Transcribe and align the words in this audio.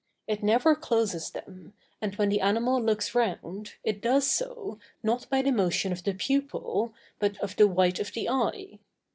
It 0.25 0.41
never 0.41 0.73
closes 0.73 1.29
them, 1.29 1.73
and 2.01 2.15
when 2.15 2.29
the 2.29 2.41
animal 2.41 2.81
looks 2.81 3.13
round, 3.13 3.73
it 3.83 4.01
does 4.01 4.25
so, 4.25 4.79
not 5.03 5.29
by 5.29 5.43
the 5.43 5.51
motion 5.51 5.91
of 5.91 6.03
the 6.03 6.15
pupil, 6.15 6.91
but 7.19 7.37
of 7.37 7.55
the 7.55 7.67
white 7.67 7.99
of 7.99 8.11
the 8.13 8.27
eye. 8.27 8.79